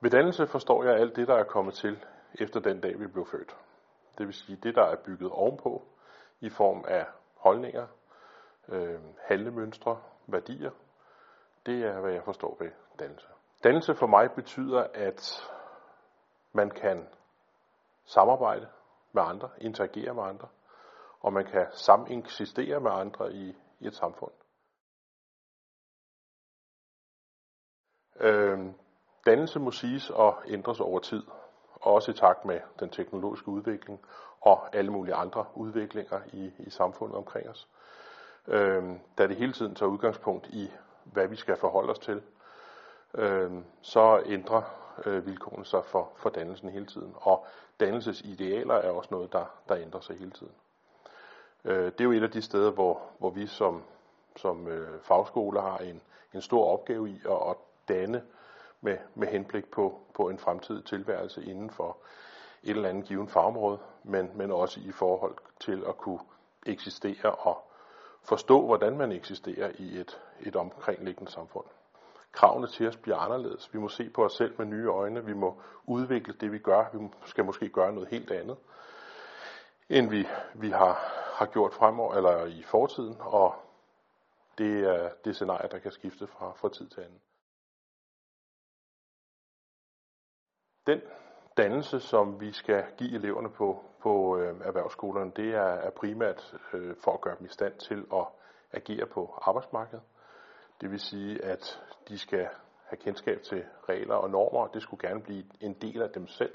[0.00, 3.26] Ved dannelse forstår jeg alt det, der er kommet til efter den dag, vi blev
[3.26, 3.56] født.
[4.18, 5.82] Det vil sige det, der er bygget ovenpå
[6.40, 7.06] i form af
[7.36, 7.86] holdninger,
[8.68, 10.70] øh, handlemønstre, værdier.
[11.66, 13.26] Det er, hvad jeg forstår ved dannelse.
[13.64, 15.48] Dannelse for mig betyder, at
[16.52, 17.08] man kan
[18.04, 18.68] samarbejde
[19.12, 20.48] med andre, interagere med andre,
[21.20, 24.32] og man kan sameksistere med andre i, i et samfund.
[28.20, 28.58] Øh,
[29.28, 31.22] dannelse må siges at ændres over tid,
[31.80, 34.00] også i takt med den teknologiske udvikling
[34.40, 37.68] og alle mulige andre udviklinger i, i samfundet omkring os.
[38.46, 40.70] Øhm, da det hele tiden tager udgangspunkt i,
[41.04, 42.22] hvad vi skal forholde os til,
[43.14, 44.62] øhm, så ændrer
[45.06, 47.14] øh, vilkårene sig for, for dannelsen hele tiden.
[47.16, 47.46] Og
[47.80, 50.52] dannelsesidealer er også noget, der, der ændrer sig hele tiden.
[51.64, 53.82] Øh, det er jo et af de steder, hvor, hvor vi som,
[54.36, 56.02] som øh, fagskole har en,
[56.34, 57.56] en stor opgave i at, at
[57.88, 58.22] danne
[58.80, 61.96] med, med henblik på, på en fremtidig tilværelse inden for
[62.62, 66.20] et eller andet givet fagområde, men, men også i forhold til at kunne
[66.66, 67.70] eksistere og
[68.22, 71.64] forstå, hvordan man eksisterer i et, et omkringliggende samfund.
[72.32, 73.74] Kravene til os bliver anderledes.
[73.74, 75.24] Vi må se på os selv med nye øjne.
[75.24, 76.84] Vi må udvikle det, vi gør.
[76.92, 78.56] Vi skal måske gøre noget helt andet,
[79.88, 80.94] end vi, vi har,
[81.34, 83.16] har gjort fremover eller i fortiden.
[83.20, 83.54] Og
[84.58, 87.20] det er det scenarie, der kan skifte fra, fra tid til anden.
[90.88, 91.00] Den
[91.56, 96.96] dannelse, som vi skal give eleverne på, på øh, erhvervsskolerne, det er, er primært øh,
[97.04, 98.26] for at gøre dem i stand til at
[98.72, 100.02] agere på arbejdsmarkedet.
[100.80, 102.48] Det vil sige, at de skal
[102.84, 106.26] have kendskab til regler og normer, og det skulle gerne blive en del af dem
[106.26, 106.54] selv.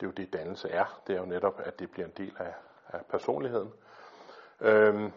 [0.00, 1.00] Det er jo det, dannelse er.
[1.06, 2.54] Det er jo netop, at det bliver en del af,
[2.88, 3.72] af personligheden.
[4.60, 5.12] Øhm,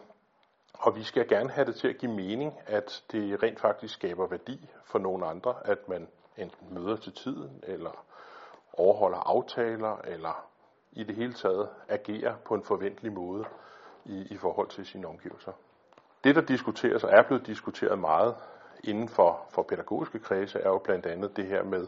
[0.74, 4.26] og vi skal gerne have det til at give mening, at det rent faktisk skaber
[4.26, 8.04] værdi for nogle andre, at man enten møder til tiden, eller
[8.72, 10.44] overholder aftaler, eller
[10.92, 13.44] i det hele taget agerer på en forventelig måde
[14.04, 15.52] i, i forhold til sine omgivelser.
[16.24, 18.34] Det, der diskuteres og er blevet diskuteret meget
[18.84, 21.86] inden for, for pædagogiske kredse, er jo blandt andet det her med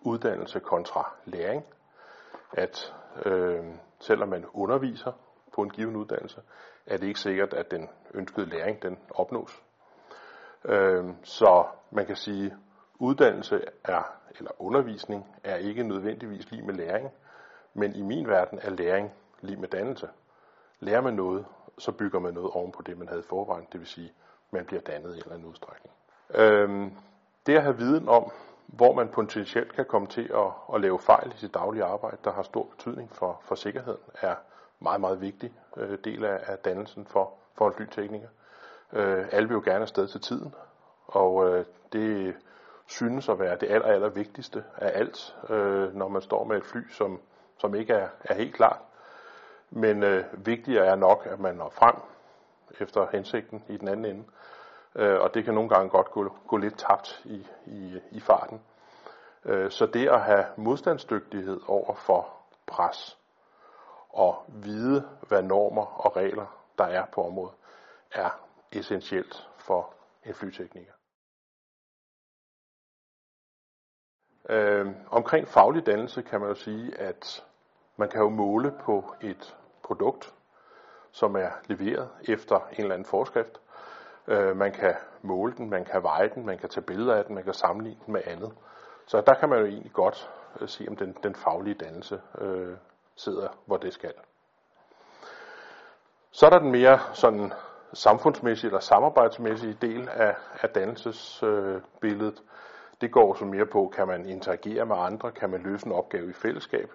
[0.00, 1.64] uddannelse kontra læring.
[2.52, 2.94] At
[3.24, 3.64] øh,
[4.00, 5.12] selvom man underviser
[5.52, 6.42] på en given uddannelse,
[6.86, 9.62] er det ikke sikkert, at den ønskede læring den opnås.
[10.64, 12.56] Øh, så man kan sige,
[12.98, 17.10] uddannelse er, eller undervisning er ikke nødvendigvis lige med læring,
[17.74, 20.08] men i min verden er læring lige med dannelse.
[20.80, 21.46] Lærer man noget,
[21.78, 24.12] så bygger man noget oven på det, man havde i forvejen, det vil sige,
[24.50, 25.94] man bliver dannet i en eller anden udstrækning.
[26.34, 26.92] Øhm,
[27.46, 28.32] det at have viden om,
[28.66, 32.32] hvor man potentielt kan komme til at, at lave fejl i sit daglige arbejde, der
[32.32, 34.34] har stor betydning for, for sikkerheden, er
[34.80, 38.28] meget, meget vigtig øh, del af, af dannelsen for, for en flytekniker.
[38.92, 40.54] Øh, alle vil jo gerne afsted til tiden,
[41.06, 42.34] og øh, det
[42.88, 46.64] synes at være det aller, aller vigtigste af alt, øh, når man står med et
[46.64, 47.20] fly, som,
[47.58, 48.80] som ikke er, er helt klart.
[49.70, 51.96] Men øh, vigtigere er nok, at man når frem
[52.80, 54.24] efter hensigten i den anden ende.
[54.94, 58.60] Øh, og det kan nogle gange godt gå, gå lidt tabt i, i, i farten.
[59.44, 62.28] Øh, så det at have modstandsdygtighed over for
[62.66, 63.18] pres
[64.08, 66.46] og vide, hvad normer og regler
[66.78, 67.54] der er på området,
[68.12, 68.40] er
[68.72, 69.94] essentielt for
[70.24, 70.92] en flytekniker.
[74.48, 77.44] Øh, omkring faglig dannelse kan man jo sige, at
[77.96, 80.34] man kan jo måle på et produkt,
[81.10, 83.60] som er leveret efter en eller anden forskrift.
[84.26, 87.34] Øh, man kan måle den, man kan veje den, man kan tage billeder af den,
[87.34, 88.52] man kan sammenligne den med andet.
[89.06, 92.76] Så der kan man jo egentlig godt øh, se, om den, den faglige dannelse øh,
[93.16, 94.12] sidder, hvor det skal.
[96.30, 97.52] Så er der den mere sådan
[97.92, 102.38] samfundsmæssige eller samarbejdsmæssige del af, af dannelsesbilledet.
[102.38, 102.44] Øh,
[103.00, 106.30] det går så mere på, kan man interagere med andre, kan man løse en opgave
[106.30, 106.92] i fællesskab.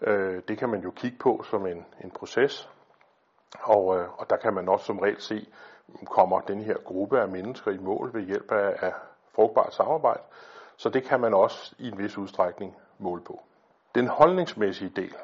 [0.00, 2.70] Øh, det kan man jo kigge på som en, en proces,
[3.60, 5.48] og, øh, og der kan man også som regel se,
[6.06, 8.92] kommer den her gruppe af mennesker i mål ved hjælp af, af
[9.34, 10.22] frugtbart samarbejde.
[10.76, 13.42] Så det kan man også i en vis udstrækning måle på.
[13.94, 15.14] Den holdningsmæssige del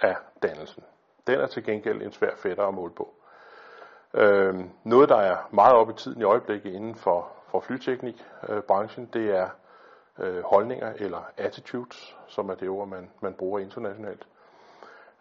[0.00, 0.84] af dannelsen,
[1.26, 3.14] den er til gengæld en svær fætter at måle på.
[4.14, 4.54] Øh,
[4.84, 9.36] noget, der er meget op i tiden i øjeblikket inden for, for flyteknikbranchen, øh, det
[9.36, 9.48] er
[10.18, 14.26] øh, holdninger eller attitudes, som er det ord, man, man bruger internationalt.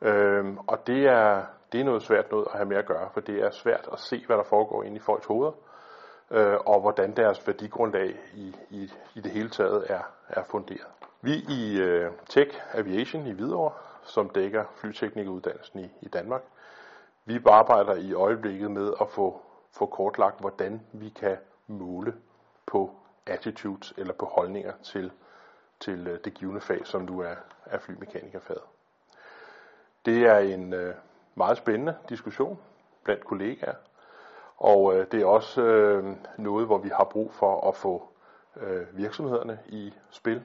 [0.01, 3.21] Øhm, og det er, det er noget svært noget at have med at gøre, for
[3.21, 5.51] det er svært at se, hvad der foregår inde i folks hoveder,
[6.31, 10.87] øh, og hvordan deres værdigrundlag i, i, i det hele taget er, er funderet.
[11.21, 13.73] Vi i øh, Tech Aviation i Hvidovre,
[14.03, 16.41] som dækker flyteknikuddannelsen i, i Danmark,
[17.25, 19.41] vi arbejder i øjeblikket med at få,
[19.71, 21.37] få kortlagt, hvordan vi kan
[21.69, 22.13] måle
[22.65, 22.95] på
[23.25, 25.11] attitudes eller på holdninger til
[25.79, 27.35] til øh, det givende fag, som du er,
[27.65, 28.63] er flymekanikerfaget.
[30.05, 30.95] Det er en øh,
[31.35, 32.59] meget spændende diskussion
[33.03, 33.75] blandt kollegaer,
[34.57, 38.09] og øh, det er også øh, noget, hvor vi har brug for at få
[38.55, 40.43] øh, virksomhederne i spil,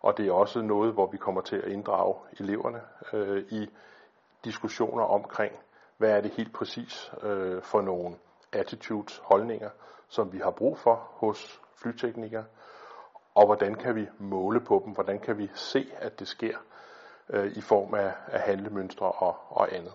[0.00, 2.80] og det er også noget, hvor vi kommer til at inddrage eleverne
[3.12, 3.70] øh, i
[4.44, 5.52] diskussioner omkring,
[5.96, 8.16] hvad er det helt præcis øh, for nogle
[8.52, 9.70] attitudes, holdninger,
[10.08, 12.44] som vi har brug for hos flyteknikere,
[13.34, 16.56] og hvordan kan vi måle på dem, hvordan kan vi se, at det sker
[17.28, 19.92] øh, i form af, af handlemønstre og, og andet.